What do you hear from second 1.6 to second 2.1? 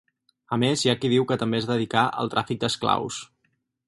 es dedicà